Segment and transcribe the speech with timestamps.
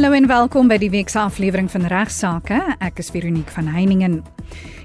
[0.00, 2.56] Hallo en welkom by die week se aflewering van Regsake.
[2.80, 4.14] Ek is Veronique van Heiningen.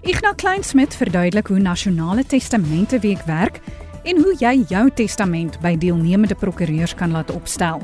[0.04, 3.62] Ignas Kleinsmid verduidelik hoe Nasionale Testamente Week werk
[4.04, 7.80] en hoe jy jou testament by deelnemende prokureurs kan laat opstel.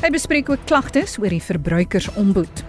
[0.00, 2.64] Hy bespreek ook klagtes oor die verbruikersombud.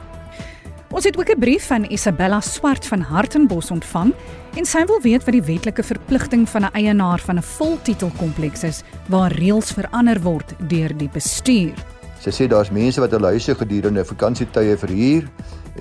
[0.92, 4.12] Ons het ook 'n brief van Isabella Swart van Hartenbos ontvang
[4.58, 8.84] en sy wil weet wat die wetlike verpligting van 'n eienaar van 'n voltitelkompleks is
[9.08, 11.91] waar reëls verander word deur die bestuur.
[12.22, 15.26] Sy sê daar's mense wat hulle huise gedurende vakansietye verhuur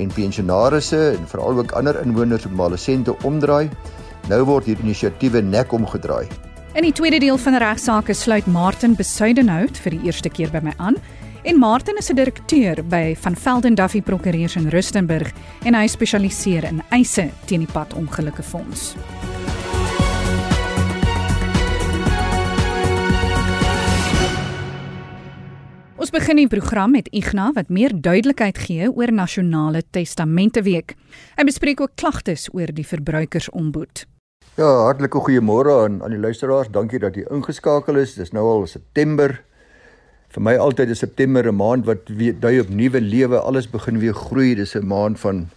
[0.01, 3.69] en pensionaarsse en veral ook ander inwoners wat hulle sente omdraai.
[4.33, 6.25] Nou word hierdie inisiatiewe nek omgedraai.
[6.79, 10.63] In die tweede deel van die regsaake sluit Martin Besuidenhout vir die eerste keer by
[10.65, 10.97] my aan.
[11.45, 15.33] En Martin is 'n direkteur by Van Velden Duffy Prokureurs in Rustenburg
[15.65, 18.95] en hy spesialiseer in eise teen die padongelukke fonds.
[26.01, 30.95] Ons begin die program met Ignas wat meer duidelikheid gee oor Nasionale Testamente Week.
[31.37, 34.07] Hy bespreek ook klagtes oor die verbruikersombud.
[34.57, 36.71] Ja, hartlike goeiemôre aan aan die luisteraars.
[36.73, 38.15] Dankie dat jy ingeskakel is.
[38.17, 39.35] Dis nou al September.
[40.33, 43.37] Vir my altyd is September 'n maand wat weer dui op nuwe lewe.
[43.37, 44.55] Alles begin weer groei.
[44.55, 45.51] Dis 'n maand van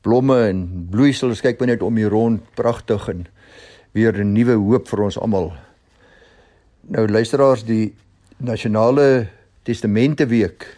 [0.00, 1.42] blomme en bloeisels.
[1.42, 3.26] Kyk maar net om hier rond, pragtig en
[3.92, 5.52] weer 'n nuwe hoop vir ons almal.
[6.80, 7.94] Nou luisteraars, die
[8.38, 9.28] nasionale
[9.62, 10.76] Testamente Week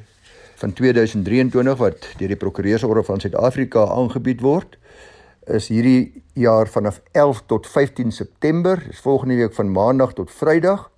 [0.54, 4.76] van 2023 wat deur die Prokureursorde van Suid-Afrika aangebied word
[5.48, 8.82] is hierdie jaar vanaf 11 tot 15 September.
[8.84, 10.90] Dis volgende week van Maandag tot Vrydag.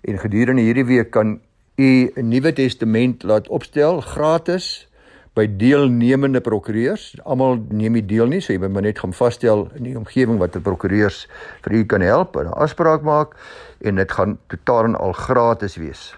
[0.00, 1.40] En gedurende hierdie week kan
[1.76, 4.88] u 'n Nuwe Testament laat opstel gratis
[5.34, 7.18] by deelnemende prokureurs.
[7.24, 10.38] Almal neem nie deel nie, so jy moet maar net gaan vasstel in die omgewing
[10.38, 11.28] wat 'n prokureurs
[11.60, 13.36] vir u kan help en 'n afspraak maak
[13.80, 16.16] en dit gaan totaal en al gratis wees.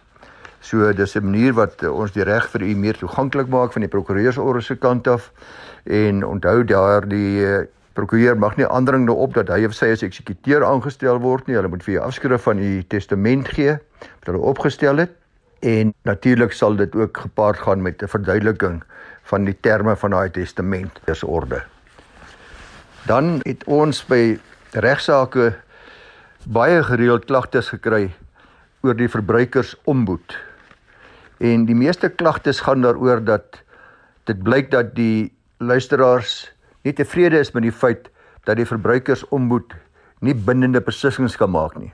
[0.68, 3.80] So dis 'n manier wat uh, ons die reg vir u meer toeganklik maak van
[3.80, 5.30] die prokureursorde se kant af.
[5.84, 7.62] En onthou daar die uh,
[7.96, 11.56] prokureur mag nie aandring daarop dat hy of sy as eksekuteur aangestel word nie.
[11.56, 15.14] Hulle moet vir u afskrif van u testament gee wat hulle opgestel het.
[15.64, 18.82] En natuurlik sal dit ook gepaard gaan met 'n verduideliking
[19.22, 21.62] van die terme van daai testament as orde.
[23.06, 24.38] Dan het ons by
[24.72, 25.54] regsaake
[26.44, 28.12] baie gereeld klagtes gekry
[28.82, 30.47] oor die verbruikersombud.
[31.38, 33.62] En die meeste klagtes gaan daaroor dat
[34.26, 36.50] dit blyk dat die luisteraars
[36.82, 38.10] nie tevrede is met die feit
[38.44, 39.74] dat die verbruikersombud
[40.24, 41.92] nie bindende beslissings kan maak nie.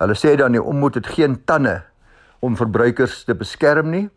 [0.00, 1.82] Hulle sê dan die ombud het geen tande
[2.40, 4.08] om verbruikers te beskerm nie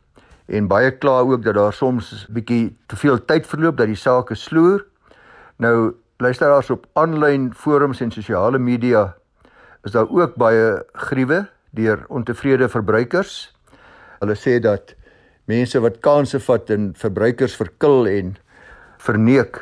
[0.46, 4.38] en baie kla ook dat daar soms bietjie te veel tyd verloop dat die sake
[4.40, 4.86] sloer.
[5.58, 9.16] Nou luisteraars op aanlyn forums en sosiale media
[9.84, 11.46] is daar ook baie gruwe
[11.76, 13.55] deur ontevrede verbruikers
[14.20, 14.96] Hulle sê dat
[15.52, 18.36] mense wat kansse vat en verbruikers verkil en
[19.06, 19.62] verneek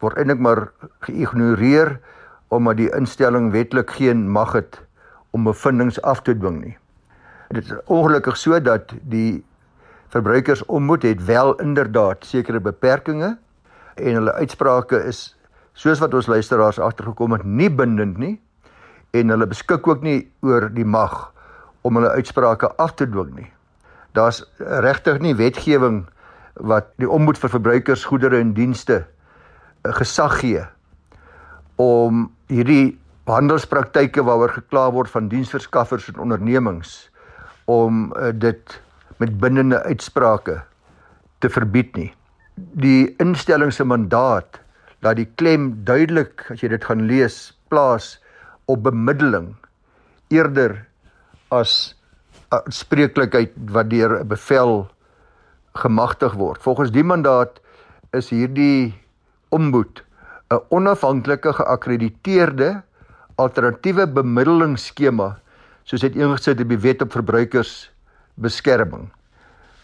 [0.00, 0.62] word eintlik maar
[1.06, 1.98] geïgnoreer
[2.50, 4.80] omdat die instelling wetlik geen mag het
[5.36, 6.76] om bevindinge af te dwing nie.
[7.54, 9.42] Dit is ongelukkig so dat die
[10.10, 13.36] verbruikers ommoed het wel inderdaad sekere beperkings
[13.94, 15.36] en hulle uitsprake is
[15.78, 18.34] soos wat ons luisteraars agtergekom het nie bindend nie
[19.14, 21.30] en hulle beskik ook nie oor die mag
[21.86, 23.50] om hulle uitsprake af te dwing nie
[24.16, 26.04] daar's regtig nie wetgewing
[26.54, 30.64] wat die ombud vir verbruikers goedere en dienste eh, gesag gee
[31.80, 32.98] om hierdie
[33.30, 37.10] handelspraktyke waaroor gekla word van diensverskaffers en ondernemings
[37.70, 38.80] om uh, dit
[39.22, 40.56] met bindende uitsprake
[41.38, 42.08] te verbied nie.
[42.56, 44.58] Die instelling se mandaat
[45.04, 48.16] laat die klem duidelik as jy dit gaan lees plaas
[48.66, 49.52] op bemiddeling
[50.34, 50.80] eerder
[51.54, 51.94] as
[52.50, 54.88] aanspreeklikheid wat deur 'n bevel
[55.74, 56.62] gemagtig word.
[56.62, 57.60] Volgens die mandaat
[58.12, 58.94] is hierdie
[59.48, 60.02] ombud
[60.50, 62.82] 'n onafhanklike geakkrediteerde
[63.36, 65.38] alternatiewe bemiddelingsskema
[65.84, 69.10] soos dit ingesit in die wet op verbruikersbeskerming.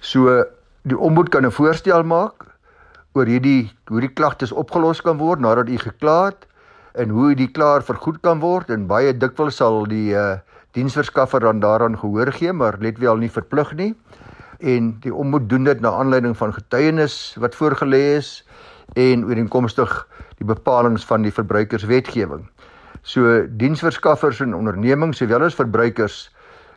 [0.01, 0.45] So
[0.83, 2.47] die ombud kan 'n voorstel maak
[3.15, 6.47] oor hierdie hoe die klagtes opgelos kan word nadat u gekla het
[6.95, 10.39] en hoe die klaar vergoed kan word en baie dikwels sal die uh,
[10.77, 13.95] diensverskaffer dan daaraan gehoor gee, maar let wel nie verplig nie.
[14.61, 18.45] En die ommoed doen dit na aanleiding van getuienis wat voorgelê is
[18.95, 19.93] en ooreenkomstig
[20.39, 22.47] die bepalinge van die verbruikerswetgewing.
[23.03, 26.27] So diensverskaffers en ondernemings sowel as verbruikers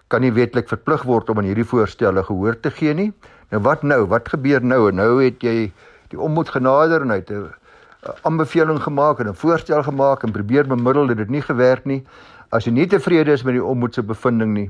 [0.09, 3.11] kan nie wetlik verplig word om aan hierdie voorstelle gehoor te gee nie.
[3.51, 4.03] Nou wat nou?
[4.09, 4.91] Wat gebeur nou?
[4.91, 5.71] Nou het jy
[6.09, 7.49] die ommoed genader en hy het 'n
[8.23, 12.05] aanbeveling gemaak en 'n voorstel gemaak en probeer bemiddel dat dit nie gewerk nie.
[12.51, 14.69] As jy nie tevrede is met die ommoedse bevinding nie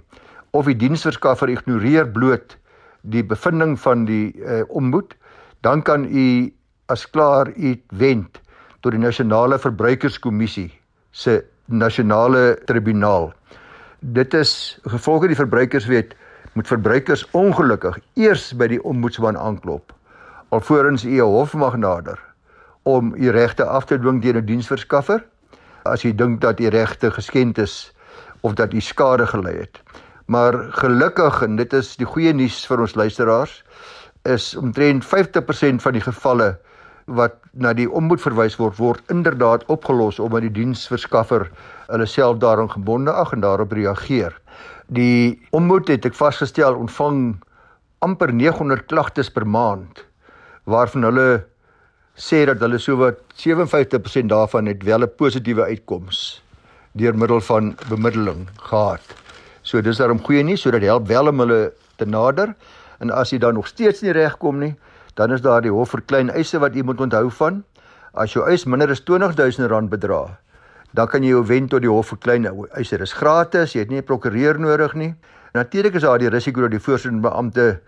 [0.57, 2.57] of die diensverskaffer ignoreer bloot
[3.01, 5.15] die bevinding van die uh, ommoed
[5.63, 6.51] dan kan u
[6.91, 8.41] as klaar u wend
[8.81, 10.71] tot die nasionale verbruikerskommissie
[11.11, 13.31] se nasionale tribunaal.
[13.99, 16.15] Dit is gevolge die verbruikerswet
[16.53, 19.93] moet verbruikers ongelukkig eers by die ombudsman aanklop
[20.49, 22.19] alvorens u 'n hof mag nader
[22.83, 25.23] om u regte af te dwing teen 'n diensverskaffer
[25.83, 27.93] as u dink dat u regte geskend is
[28.41, 29.81] of dat u skade gelei het.
[30.25, 33.63] Maar gelukkig en dit is die goeie nuus vir ons luisteraars
[34.29, 36.57] is omtrent 50% van die gevalle
[37.05, 41.47] wat na die ombud verwys word word inderdaad opgelos omdat die diensverskaffer
[41.87, 44.35] hulle self daaraan gebonde ag en daarop reageer.
[44.87, 47.39] Die ombud het ek vasgestel ontvang
[48.05, 50.05] amper 900 klagtes per maand
[50.69, 51.29] waarvan hulle
[52.15, 56.41] sê dat hulle sowat 57% daarvan het wel 'n positiewe uitkoms
[56.94, 59.01] deur middel van bemiddeling gehad.
[59.61, 62.56] So dis daarom goeie nuus sodat help wel om hulle te nader
[63.00, 64.75] en as jy dan nog steeds nie regkom nie,
[65.13, 67.63] dan is daar die hof vir klein eise wat jy moet onthou van.
[68.13, 70.39] As jou eis minder as R20000 bedra,
[70.94, 72.97] dan kan jy jou wend tot die hof vir klein eise.
[72.97, 75.13] Dit is gratis, jy het nie 'n prokureur nodig nie.
[75.53, 77.79] Natuurlik is daar die risiko dat die voorsittende beampte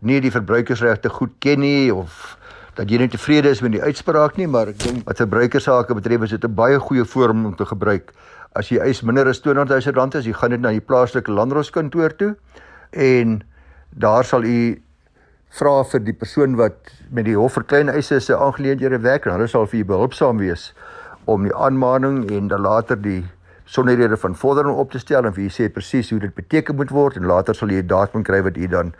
[0.00, 2.36] nie die verbruikersregte goed ken nie of
[2.76, 6.22] dat jy nie tevrede is met die uitspraak nie, maar ek dink wat verbruikersake betref
[6.22, 8.12] is dit 'n baie goeie forum om te gebruik.
[8.54, 12.16] As jy eis minder as R200 000 is, jy gaan dit na die plaaslike landdroskantoor
[12.16, 12.36] toe
[12.92, 13.42] en
[13.90, 14.80] daar sal u
[15.48, 19.32] vra vir die persoon wat met die hof vir klein eise se aangeleenthede werk en
[19.32, 20.72] hulle sal vir u behulpsaam wees
[21.24, 23.24] om die aanmaning en dan later die
[23.64, 26.92] sonderhede van vordering op te stel en vir u sê presies hoe dit beteken moet
[26.94, 28.92] word en later sal jy 'n datum kry wat u dan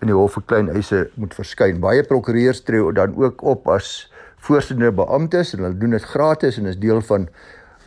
[0.00, 1.80] in die hof vir klein eise moet verskyn.
[1.80, 4.10] Baie prokureurs tree dan ook op as
[4.40, 7.28] voorsittende beamptes en hulle doen dit gratis en is deel van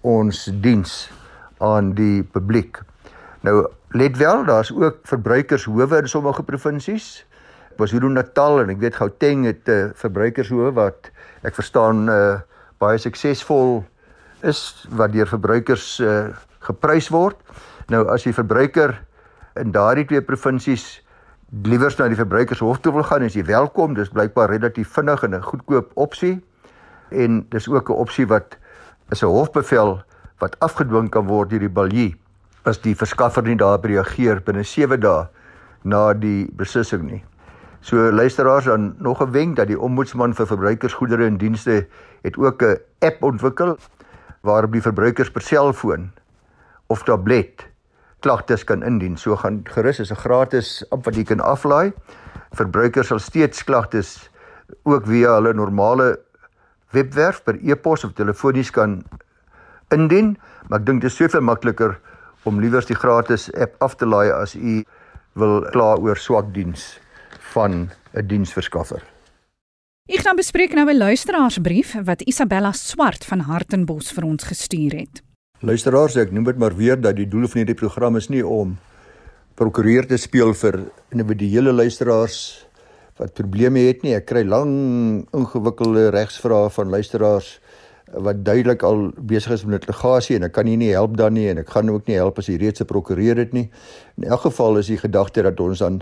[0.02, 0.94] ons diens
[1.64, 2.82] aan die publiek.
[3.42, 3.66] Nou
[3.98, 7.26] let wel, daar's ook verbruikershowe in sommige provinsies.
[7.78, 11.10] KwaZulu-Natal en ek weet Gauteng het 'n uh, verbruikershowe wat
[11.42, 12.40] ek verstaan uh,
[12.78, 13.84] baie suksesvol
[14.44, 16.30] is wat deur verbruikers uh,
[16.60, 17.38] geprys word.
[17.88, 19.02] Nou as jy verbruiker
[19.56, 21.03] in daardie twee provinsies
[21.62, 23.94] liewers na die verbruikershof toe wil gaan, is jy welkom.
[23.94, 26.42] Dis blykbaar relatief vinnig en 'n goedkoop opsie.
[27.12, 28.58] En dis ook 'n opsie wat
[29.10, 30.02] is 'n hofbevel
[30.40, 32.16] wat afgedwing kan word deur die balie
[32.64, 35.28] as die verskaffer nie daarop reageer binne 7 dae
[35.84, 37.24] na die beslissing nie.
[37.82, 41.88] So luisteraars dan nog 'n wenk dat die ombudsman vir verbruikersgoedere en dienste
[42.24, 43.78] het ook 'n app ontwikkel
[44.42, 46.12] waarop die verbruikers per selfoon
[46.88, 47.73] of tablet
[48.24, 49.18] klagtes kan indien.
[49.18, 51.94] So gaan gerus is 'n gratis app wat jy kan aflaai.
[52.56, 54.30] Verbruikers sal steeds klagtes
[54.84, 56.20] ook via hulle normale
[56.92, 59.04] webwerf per e-pos of telefonies kan
[59.92, 60.38] indien,
[60.68, 62.00] maar ek dink dit is soveel makliker
[62.44, 64.84] om liewers die gratis app af te laai as u
[65.40, 67.00] wil kla oor swak diens
[67.54, 69.02] van 'n diensverskaffer.
[70.06, 75.33] Ek gaan bespreek nou 'n luisteraarsbrief wat Isabella Swart van Hartenbos vir ons gestuur het.
[75.64, 78.74] Luisteraars, ek noem dit maar weer dat die doel van hierdie program is nie om
[79.56, 80.76] prokureur te speel vir
[81.16, 82.40] individuele luisteraars
[83.16, 84.12] wat probleme het nie.
[84.18, 84.74] Ek kry lang
[85.32, 87.54] ingewikkelde regsvrae van luisteraars
[88.26, 91.62] wat duidelik al besig is met litigasie en ek kan nie help dan nie en
[91.62, 93.70] ek gaan ook nie help as jy reeds 'n prokureur het nie.
[94.20, 96.02] In elk geval is die gedagte dat ons dan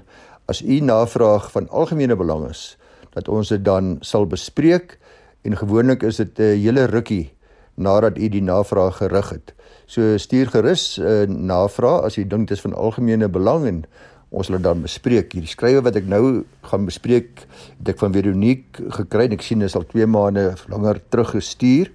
[0.50, 2.78] as u navraag van algemene belang is,
[3.14, 4.98] dat ons dit dan sal bespreek
[5.46, 7.30] en gewoonlik is dit 'n hele rukkie
[7.76, 9.54] nadat u die navraag gerig het.
[9.86, 13.86] So stuur gerus 'n uh, navraag as jy dink dit is van algemene belang en
[14.30, 15.34] ons sal dit dan bespreek.
[15.34, 17.44] Hierdie skrywe wat ek nou gaan bespreek,
[17.80, 21.92] het ek van Veronique gekry en ek sien is al 2 maande langer teruggestuur,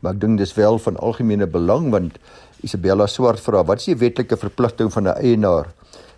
[0.00, 2.18] maar ek dink dis wel van algemene belang want
[2.62, 5.72] Isabella Swart vra wat is die wetlike verpligting van 'n eienaar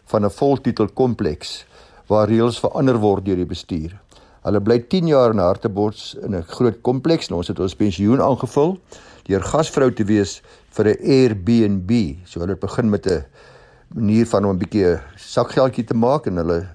[0.07, 1.65] van 'n voltitel kompleks
[2.09, 3.97] waar reëls verander word deur die bestuur.
[4.43, 8.21] Hulle bly 10 jaar in Hartbeespoort in 'n groot kompleks en ons het ons pensioen
[8.21, 8.79] aangevul
[9.29, 10.43] deur gasvrou te wees
[10.75, 11.91] vir 'n Airbnb.
[12.27, 13.25] So hulle het begin met 'n
[13.95, 16.67] manier van om 'n bietjie sakgeldjie te maak en hulle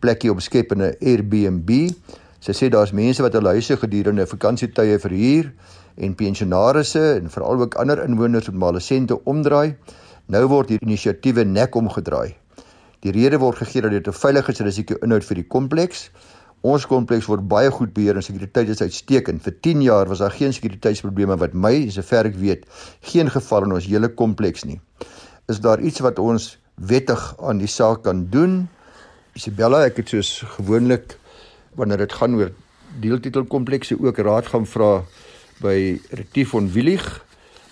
[0.00, 1.90] plekkie omskep in 'n Airbnb.
[2.38, 5.52] Sy sê daar's mense wat hulle huise gedurende vakansietye verhuur
[5.96, 9.74] en pensionaarsse en veral ook ander inwoners wat maar hulle sente omdraai.
[10.26, 12.36] Nou word hierdie inisiatiewe nek omgedraai.
[13.00, 16.10] Die rede word gegee dat dit 'n veiligheidsrisiko inhoud vir die kompleks
[16.66, 19.42] Ons kompleks word baie goed beheer en sekuriteit is uitstekend.
[19.44, 22.64] Vir 10 jaar was daar geen sekuriteitsprobleme wat my, sover ek weet,
[23.06, 24.80] geen geval in ons hele kompleks nie.
[25.48, 28.66] Is daar iets wat ons wettig aan die saak kan doen?
[29.38, 31.14] Isabella, ek het soos gewoonlik
[31.78, 32.50] wanneer dit gaan oor
[32.98, 34.92] deeltitelkomplekse ook raad gaan vra
[35.62, 37.06] by Retief van Willig,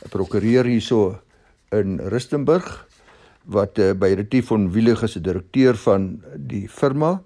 [0.04, 1.18] 'n prokureur hierso
[1.74, 2.86] in Rustenburg
[3.50, 7.20] wat uh, by Retief van Willig is die direkteur van die firma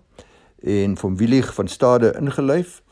[0.62, 2.82] en van Willig van Stade ingelyf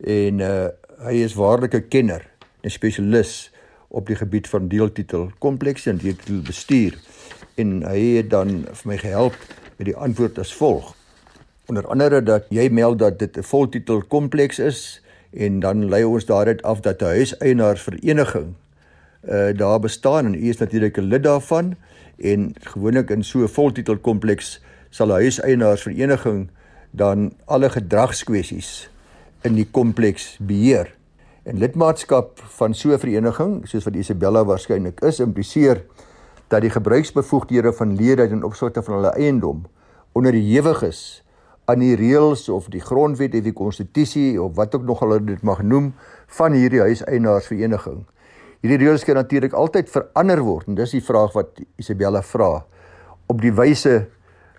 [0.00, 0.66] en uh
[1.04, 2.22] hy is waarlik 'n kenner,
[2.62, 3.50] 'n spesialis
[3.88, 6.98] op die gebied van deeltitel komplekse en deeltitel bestuur
[7.54, 9.36] en hy het dan vir my gehelp
[9.76, 10.94] met die antwoord as volg.
[11.66, 15.02] Onder andere dat jy meld dat dit 'n voltitel kompleks is
[15.32, 18.54] en dan lei ons daaruit af dat 'n huiseienaarsvereniging
[19.28, 21.76] uh daar bestaan en u is natuurlik 'n lid daarvan
[22.18, 26.48] en gewoonlik in so 'n voltitel kompleks sal 'n huiseienaarsvereniging
[26.94, 28.88] dan alle gedragskwessies
[29.42, 30.92] in die kompleks beheer.
[31.44, 35.84] En lidmaatskap van so 'n vereniging, soos wat Isabella waarskynlik is, impliseer
[36.48, 39.64] dat die gebruiksbevoegdhede van lede in opsigte van hulle eiendom
[40.12, 41.24] onderhewig is
[41.64, 45.42] aan die reëls of die grondwet of die konstitusie of wat ook nog hulle dit
[45.42, 45.94] mag noem
[46.26, 48.04] van hierdie huiseienaarsvereniging.
[48.60, 52.64] Hierdie reëls kan natuurlik altyd verander word en dis die vraag wat Isabella vra
[53.26, 54.06] op die wyse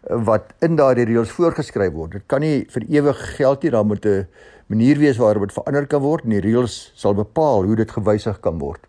[0.09, 2.11] wat in daardie reëls voorgeskryf word.
[2.11, 4.27] Dit kan nie vir ewig geld nie, daar moet 'n
[4.67, 8.39] manier wees waarop dit verander kan word en die reëls sal bepaal hoe dit gewysig
[8.39, 8.81] kan word.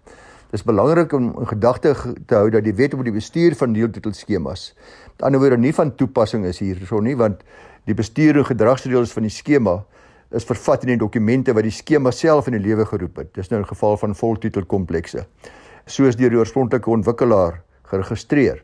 [0.51, 1.95] Dis belangrik om in gedagte
[2.27, 4.75] te hou dat die wet op die bestuur van deeltitelskemas
[5.17, 7.43] met ander woorde nie van toepassing is hierso nie want
[7.85, 9.85] die bestuur en gedragsreëls van die skema
[10.31, 13.35] is vervat in die dokumente wat die skema self in die lewe geroep het.
[13.35, 15.27] Dis nou 'n geval van voltitelkomplekse.
[15.87, 18.63] Soos deur die oorspronklike ontwikkelaar geregistreer.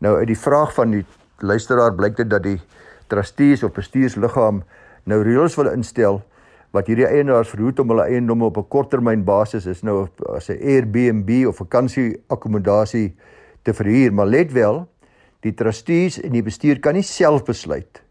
[0.00, 1.04] Nou uit die vraag van die
[1.40, 2.60] luisteraar blyk dit dat die
[3.06, 4.62] trustees of bestuursliggaam
[5.04, 6.22] nou reëls wil instel
[6.76, 10.60] wat hierdie eienaars verhoed om hulle eiendomme op 'n korttermyn basis is nou as 'n
[10.60, 13.14] Airbnb of vakansie akkommodasie
[13.62, 14.86] te verhuur, maar let wel,
[15.40, 18.02] die trustees en die bestuur kan nie self besluit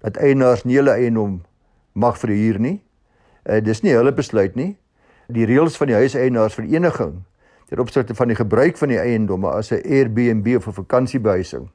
[0.00, 1.42] dat eienaars nie hulle eiendom
[1.92, 2.82] mag verhuur nie.
[3.48, 4.76] Uh, dis nie hulle besluit nie.
[5.32, 7.14] Die reëls van die huiseienaarsvereniging
[7.68, 11.68] ter opsigte van die gebruik van die eiendomme as 'n Airbnb of 'n vakansiebehuising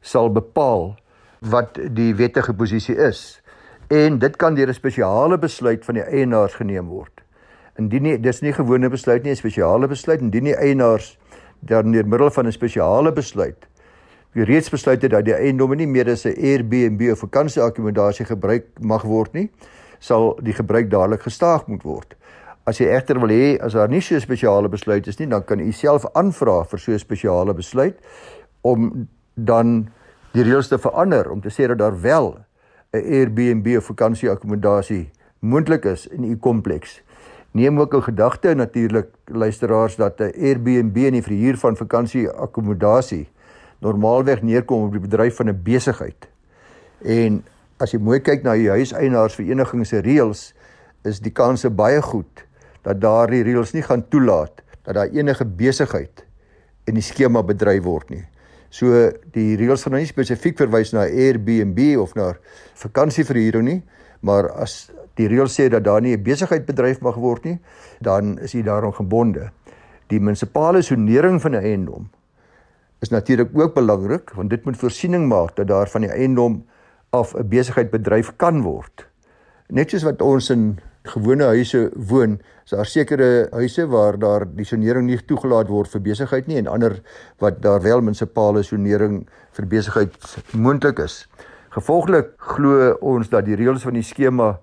[0.00, 0.96] sal bepaal
[1.40, 3.40] wat die wettige posisie is
[3.88, 7.22] en dit kan deur 'n spesiale besluit van die eienaars geneem word.
[7.78, 11.18] Indien nie dis nie gewone besluit nie, 'n spesiale besluit indien die eienaars
[11.60, 13.68] dan deur middel van 'n spesiale besluit
[14.38, 18.66] wie reeds besluit het dat die eiendom nie meer as 'n Airbnb of vakansieakkommodasie gebruik
[18.80, 19.50] mag word nie,
[19.98, 22.14] sal die gebruik dadelik gestaag moet word.
[22.66, 25.44] As jy egter wil hê as daar nie so 'n spesiale besluit is nie, dan
[25.44, 27.96] kan u self aanvra vir so 'n spesiale besluit
[28.62, 29.88] om dan
[30.34, 32.38] die reëls te verander om te sê dat daar wel
[32.92, 37.02] 'n Airbnb of vakansieakkommodasie moontlik is in u kompleks.
[37.50, 43.28] Neem ook 'n gedagte natuurlik luisteraars dat 'n Airbnb in die verhuur van vakansieakkommodasie
[43.78, 46.28] normaalweg neerkom op die bedryf van 'n besigheid.
[47.02, 47.44] En
[47.76, 50.54] as jy mooi kyk na die huiseienaarsvereniging se reëls,
[51.04, 52.46] is die kanse baie goed
[52.82, 56.24] dat daardie reëls nie gaan toelaat dat daar enige besigheid
[56.84, 58.24] in die skema bedryf word nie.
[58.70, 62.34] So die reëls gaan nou nie spesifiek verwys na Airbnb of na
[62.74, 63.82] vakansieverhuuring nie,
[64.20, 67.58] maar as die reël sê dat daar nie 'n besigheid bedryf mag word nie,
[68.00, 69.50] dan is jy daaraan gebonde.
[70.08, 72.10] Die munisipale sonering van 'n eiendom
[73.00, 76.64] is natuurlik ook belangrik want dit moet voorsiening maak dat daar van die eiendom
[77.10, 79.06] af 'n besigheid bedryf kan word.
[79.68, 80.78] Net soos wat ons in
[81.10, 86.00] gewone huise woon, is daar sekere huise waar daar die sonering nie toegelaat word vir
[86.04, 86.98] besigheid nie en ander
[87.40, 89.22] wat daar wel munisipale sonering
[89.56, 90.14] vir besigheid
[90.52, 91.26] moontlik is.
[91.74, 94.58] Gevolglik glo ons dat die reëls van die skema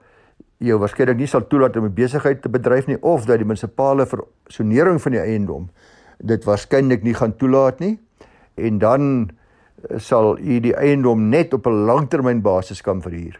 [0.63, 4.07] jou waarskynlik nie sal toelaat om 'n besigheid te bedryf nie of dat die munisipale
[4.47, 5.69] sonering van die eiendom
[6.19, 7.99] dit waarskynlik nie gaan toelaat nie
[8.55, 9.31] en dan
[9.97, 13.39] sal u die eiendom net op 'n langtermynbasis kan verhuur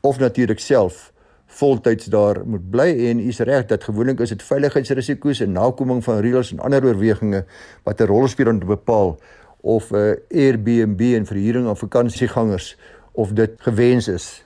[0.00, 1.12] of natuurlik self
[1.46, 6.04] voltyds daar moet bly en u is reg dat gewoonlik is dit veiligheidsrisiko's en nakoming
[6.04, 7.46] van reëls en ander oorwegings
[7.84, 9.18] wat 'n rol speel om te bepaal
[9.60, 12.76] of 'n uh, Airbnb en verhuuring aan vakansiegangers
[13.12, 14.44] of dit gewens is.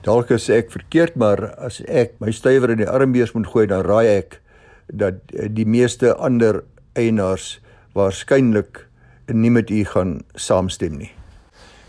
[0.00, 3.84] Dalk is ek verkeerd, maar as ek my stywer in die armbeers moet gooi, dan
[3.84, 4.40] raai ek
[4.86, 7.60] dat uh, die meeste ander eienaars
[7.92, 8.86] waarskynlik
[9.32, 11.12] nie met u gaan saamstem nie.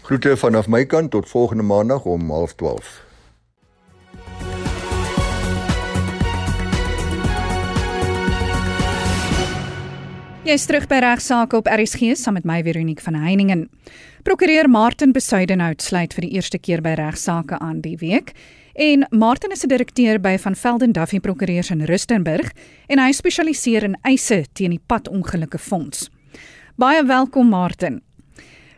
[0.05, 3.04] Groete vanaf my kant tot volgende maandag om 12:30.
[10.45, 13.63] Jy's terug by regsaake op RSG saam met my Veronique van Heiningen.
[14.21, 18.29] Prokureur Martin Besuidenhout sluit vir die eerste keer by regsaake aan die week.
[18.77, 22.51] En Martin is 'n direkteur by Van Velden Duffy Prokureurs in Rustenburg
[22.87, 26.09] en hy spesialiseer in eise teen die padongelukke fonds.
[26.77, 28.01] Baie welkom Martin.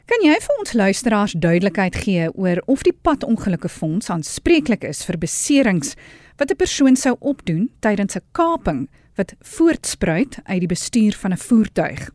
[0.05, 5.17] Kan jy vir ons luisteraars duidelikheid gee oor of die padongelukke fonds aanspreeklik is vir
[5.17, 5.95] beserings
[6.37, 11.37] wat 'n persoon sou opdoen tydens 'n kaping wat voortspruit uit die bestuur van 'n
[11.37, 12.09] voertuig.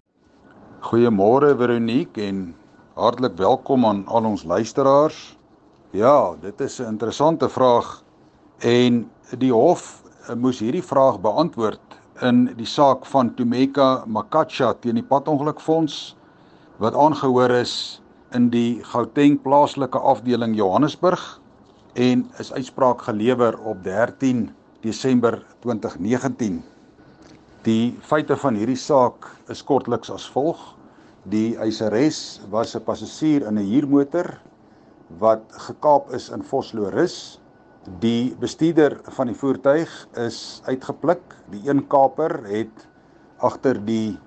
[0.81, 2.55] Goeiemôre Veronique en
[2.95, 5.39] hartlik welkom aan al ons luisteraars.
[5.91, 8.05] Ja, dit is 'n interessante vraag
[8.59, 10.03] en die hof
[10.37, 11.81] moes hierdie vraag beantwoord
[12.21, 16.17] in die saak van Tumeka Makacha teen die padongelukfonds
[16.79, 21.41] wat aangehoor is in die Gauteng plaaslike afdeling Johannesburg
[21.95, 26.72] en is uitspraak gelewer op 13 Desember 2019.
[27.63, 30.59] Die feite van hierdie saak is kortliks as volg:
[31.25, 34.41] Die eiseres was 'n passasier in 'n huurmotor
[35.19, 37.43] wat gekaap is in Vosloorus
[37.83, 39.91] Die bestuurder van die voertuig
[40.23, 41.23] is uitgepluk.
[41.51, 42.85] Die een kaper het
[43.43, 44.19] agter die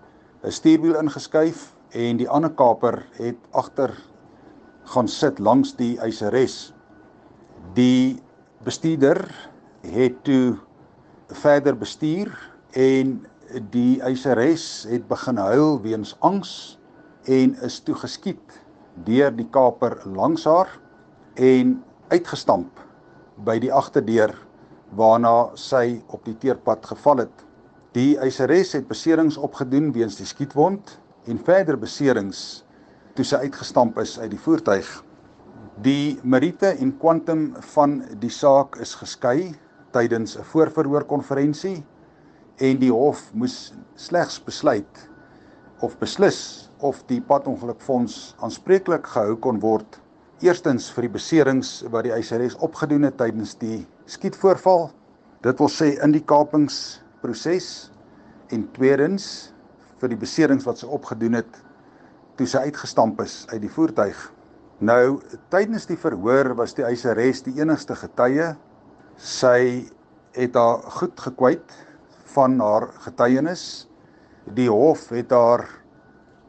[0.43, 3.95] stuurwiel ingeskuif en die ander kaper het agter
[4.91, 6.73] gaan sit langs die eiseres.
[7.79, 8.19] Die
[8.67, 9.23] bestuurder
[9.87, 10.57] het toe
[11.31, 12.35] verder bestuur
[12.75, 13.21] en
[13.71, 16.75] die eiseres het begin huil weens angs
[17.31, 18.57] en is toe geskiet
[19.07, 20.69] deur die kaper langs haar
[21.39, 21.77] en
[22.11, 22.81] uitgestamp
[23.47, 24.35] by die agterdeur
[24.95, 27.33] waarna sy op die teerpad geval het.
[27.95, 30.97] Die eiseres het beserings opgedoen weens die skietwond
[31.31, 32.65] en verder beserings
[33.15, 34.87] toe sy uitgestamp is uit die voertuig.
[35.83, 39.55] Die meriete en kwantum van die saak is geskei
[39.95, 41.83] tydens 'n voorverhoorkonferensie
[42.63, 45.09] en die hof moes slegs besluit
[45.83, 49.99] of beslis of die padongelukfonds aanspreeklik gehou kon word
[50.43, 54.89] Eerstens vir die beserings wat die eiseres opgedoen het tydens die skietvoorval.
[55.45, 57.69] Dit wil sê in die kapingsproses
[58.51, 59.29] en tweedens
[60.01, 61.61] vir die beserings wat sy opgedoen het
[62.35, 64.17] toe sy uitgestamp is uit die voertuig.
[64.83, 65.21] Nou
[65.55, 68.51] tydens die verhoor was die eiseres die enigste getuie.
[69.15, 69.87] Sy
[70.35, 71.77] het haar goed gekwyt
[72.35, 73.87] van haar getuienis.
[74.55, 75.65] Die hof het haar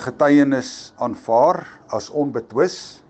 [0.02, 1.62] getuienis aanvaar
[1.94, 3.02] as onbetwis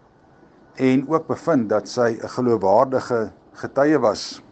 [0.76, 4.42] en ook bevind dat sy 'n geloofwaardige getuie was.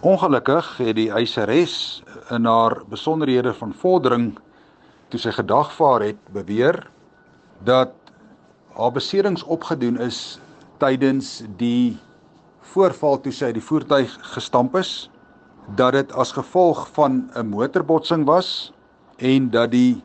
[0.00, 4.38] Ongelukkig het die eiseres in haar besonderhede van vordering
[5.08, 6.90] toe sy gedagvaar het beweer
[7.64, 7.92] dat
[8.76, 10.40] haar beserings opgedoen is
[10.78, 11.98] tydens die
[12.60, 15.09] voorval toe sy die voertuig gestamp is
[15.74, 18.72] dat dit as gevolg van 'n motorbotsing was
[19.16, 20.04] en dat die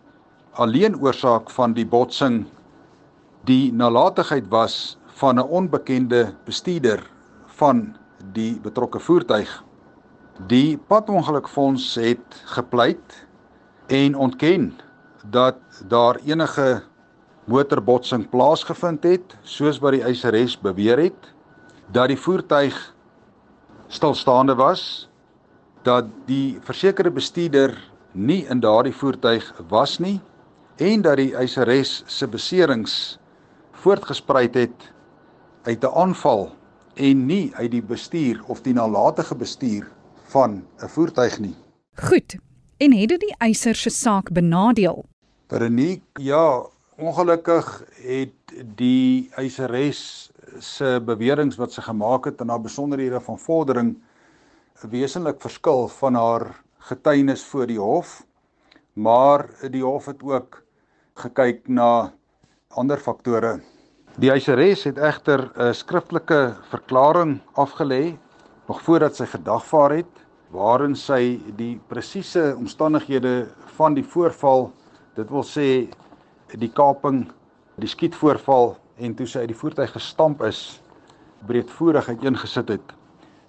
[0.51, 2.45] alleen oorsaak van die botsing
[3.43, 7.09] die nalatigheid was van 'n onbekende bestuurder
[7.45, 7.95] van
[8.31, 9.63] die betrokke voertuig.
[10.47, 13.27] Die padongelukfonds het gepleit
[13.87, 14.73] en ontken
[15.29, 15.55] dat
[15.87, 16.83] daar enige
[17.43, 21.33] motorbotsing plaasgevind het, soos wat die eiseres beweer het,
[21.91, 22.93] dat die voertuig
[23.87, 25.09] stilstaande was,
[25.85, 27.75] dat die versekerde bestuurder
[28.11, 30.17] nie in daardie voertuig was nie
[30.81, 33.17] en dat die eiseres se beserings
[33.83, 34.91] voortgespruit het
[35.63, 36.49] uit 'n aanval
[36.95, 39.87] en nie uit die bestuur of die nalatige bestuur
[40.23, 41.55] van 'n voertuig nie.
[41.95, 42.35] Goed.
[42.77, 45.05] En het dit die eiser se saak benadeel?
[45.47, 46.65] Veronique, ja,
[46.97, 53.95] ongelukkig het die eiseres se beweringe wat sy gemaak het en haar besonderhede van vordering
[54.81, 58.25] wesenlik verskil van haar getuienis voor die hof.
[58.93, 60.63] Maar die hof het ook
[61.15, 62.13] gekyk na
[62.69, 63.61] ander faktore
[64.15, 68.15] Die eiseres het egter 'n skriftelike verklaring afgelê
[68.67, 70.13] nog voordat sy gedagvaar het
[70.51, 74.71] waarin sy die presiese omstandighede van die voorval,
[75.15, 75.89] dit wil sê
[76.47, 77.27] die kaping,
[77.75, 80.81] die skietvoorval en toe sy uit die voertuig gestamp is,
[81.47, 82.93] breedvoerig uiteengesit het.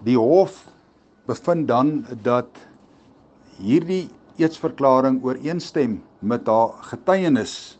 [0.03, 0.67] Die hof
[1.27, 2.49] bevind dan dat
[3.59, 7.79] hierdie eetsverklaring ooreenstem met haar getuienis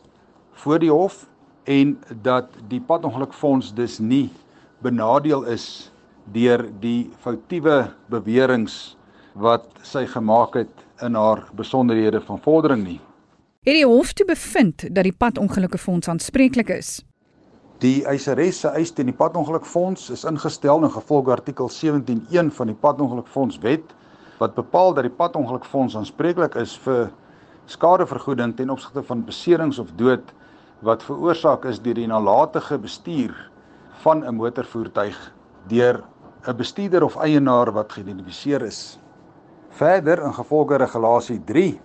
[0.62, 1.26] voor die hof
[1.64, 4.30] en dat die padongelukfonds dus nie
[4.82, 5.90] benadeel is
[6.32, 8.94] deur die foutiewe beweringe
[9.37, 13.00] wat sy gemaak het in haar besonderhede van vordering nie.
[13.66, 17.02] Het die hof toe bevind dat die padongelukfonds aanspreeklik is?
[17.82, 22.76] Die eiseres se eis teen die padongelukfonds is ingestel in gevolg artikel 17.1 van die
[22.80, 23.90] padongelukfonds wet
[24.38, 27.10] wat bepaal dat die padongelukfonds aanspreeklik is vir
[27.68, 30.32] skadevergoeding ten opsigte van beserings of dood
[30.88, 33.36] wat veroorsaak is deur die nalatige bestuur
[34.06, 35.20] van 'n motorvoertuig
[35.68, 36.00] deur
[36.48, 38.98] 'n bestuurder of eienaar wat geïdentifiseer is.
[39.68, 41.80] Verder in gevolge regulasie 3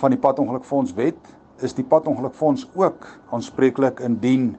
[0.00, 1.20] van die padongelukfonds wet
[1.60, 4.56] is die padongelukfonds ook aanspreeklik indien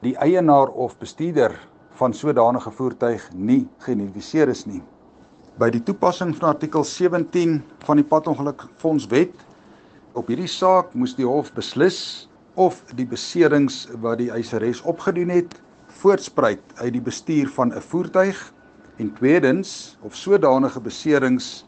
[0.00, 1.56] die eienaar of bestuurder
[2.00, 4.82] van sodanige voertuig nie geïdentifiseer is nie.
[5.60, 9.34] By die toepassing van artikel 17 van die padongelukfonds wet
[10.12, 15.60] op hierdie saak moes die hof beslis of die beserings wat die eiseres opgedoen het
[16.00, 18.40] voortspruit uit die bestuur van 'n voertuig
[19.00, 21.64] En tweedens, of sodanige beserings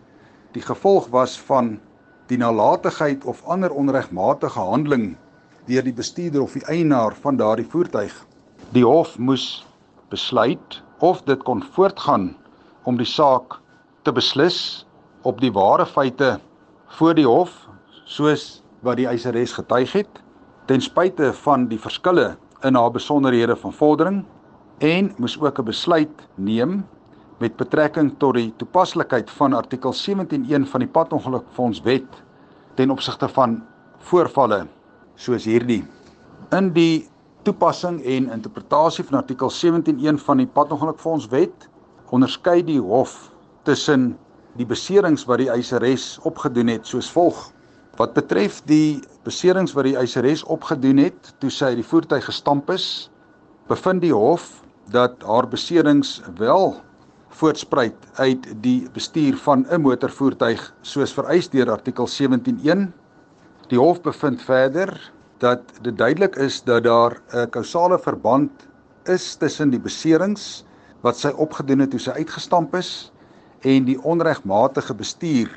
[0.52, 1.78] die gevolg was van
[2.28, 5.14] die nalatigheid of ander onregmatige handeling
[5.66, 8.14] deur die bestuurder of die eienaar van daardie voertuig.
[8.74, 9.64] Die hof moes
[10.10, 12.32] besluit of dit kon voortgaan
[12.84, 13.58] om die saak
[14.02, 14.86] te beslis
[15.22, 16.34] op die ware feite
[16.98, 17.54] voor die hof
[18.04, 20.22] soos wat die eiseres getuig het
[20.66, 22.32] ten spyte van die verskille
[22.66, 24.22] in haar besonderhede van vordering
[24.82, 26.84] en moes ook 'n besluit neem
[27.38, 32.22] met betrekking tot die toepaslikheid van artikel 17.1 van die padongelukfondswet
[32.74, 33.62] ten opsigte van
[33.98, 34.66] voorvalle
[35.16, 35.82] soos hierdie.
[36.52, 37.08] In die
[37.42, 41.68] toepassing en interpretasie van artikel 17.1 van die padongelukfondswet
[42.12, 43.32] onderskei die hof
[43.66, 44.12] tussen
[44.58, 47.50] die beserings wat die eiseres opgedoen het soos volg.
[47.96, 53.10] Wat betref die beserings wat die eiseres opgedoen het toe sy die voertuig gestamp is
[53.70, 56.74] bevind die hof dat haar beserings wel
[57.38, 62.92] voortspruit uit die bestuur van 'n motorvoertuig soos vereis deur artikel 17.1
[63.72, 64.90] die hof bevind verder
[65.40, 68.50] dat dit duidelik is dat daar 'n kausale verband
[69.08, 70.64] is tussen die beserings
[71.00, 73.12] wat sy opgedoen het toe sy uitgestamp is
[73.60, 75.48] en die onregmatige bestuur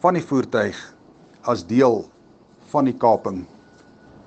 [0.00, 0.76] van die voertuig
[1.42, 2.10] as deel
[2.72, 3.46] van die kaping.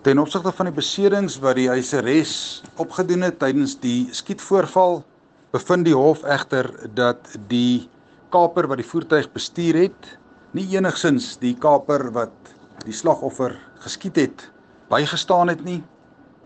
[0.01, 5.03] Ten opsigte van die beserings wat die eiseres opgedoen het tydens die skietvoorval,
[5.51, 7.89] bevind die hof egter dat die
[8.29, 10.17] kaper wat die voertuig bestuur het,
[10.53, 12.54] nie enigsins die kaper wat
[12.85, 14.49] die slagoffer geskiet het
[14.89, 15.81] bygestaan het nie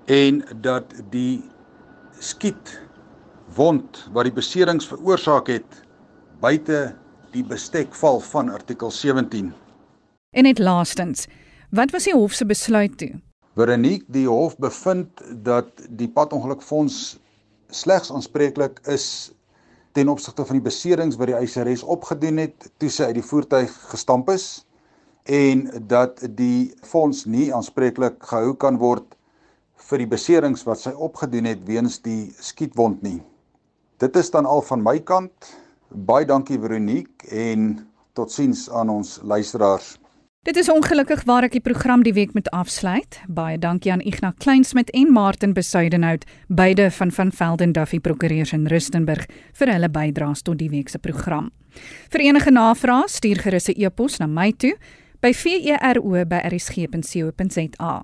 [0.10, 1.44] en dat die
[2.20, 2.80] skiet
[3.56, 5.82] wond wat die beserings veroorsaak het
[6.42, 6.94] buite
[7.34, 9.52] die bestek val van artikel 17.
[10.32, 11.28] En net laastens,
[11.70, 13.12] wat was die hof se besluit toe?
[13.60, 17.20] Veronique, die hof bevind dat die padongelukfonds
[17.70, 19.32] slegs aanspreeklik is
[19.94, 23.74] ten opsigte van die beserings wat die eiseres opgedoen het toe sy uit die voertuig
[23.92, 24.64] gestamp is
[25.30, 29.06] en dat die fonds nie aanspreeklik gehou kan word
[29.90, 33.20] vir die beserings wat sy opgedoen het weens die skietwond nie.
[34.02, 35.52] Dit is dan al van my kant.
[35.90, 37.76] Baie dankie Veronique en
[38.18, 39.98] totsiens aan ons luisteraars.
[40.48, 43.20] Dit is ongelukkig waar ek die program die week moet afsluit.
[43.28, 48.66] Baie dankie aan Ignas Kleinsmid en Martin Besuidenhout, beide van van Velden Duffy Prokureurs in
[48.72, 49.28] Rustenburg
[49.60, 51.52] vir hulle bydraes tot die week se program.
[52.10, 54.74] Vir enige navrae, stuur gerus 'n e-pos na my toe
[55.20, 58.04] by vero@rsg.co.za.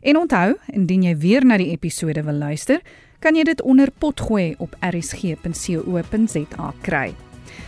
[0.00, 2.80] En onthou, indien jy weer na die episode wil luister,
[3.18, 7.14] kan jy dit onder potgooi op rsg.co.za kry.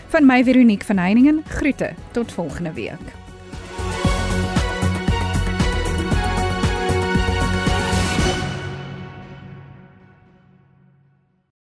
[0.08, 3.28] Van my Veronique van Heiningen, groete tot volgende week.